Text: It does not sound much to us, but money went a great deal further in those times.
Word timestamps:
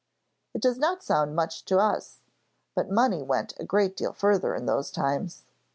It 0.55 0.63
does 0.63 0.79
not 0.79 1.03
sound 1.03 1.35
much 1.35 1.63
to 1.65 1.77
us, 1.77 2.21
but 2.73 2.89
money 2.89 3.21
went 3.21 3.53
a 3.59 3.63
great 3.63 3.95
deal 3.95 4.13
further 4.13 4.55
in 4.55 4.65
those 4.65 4.89
times. 4.89 5.43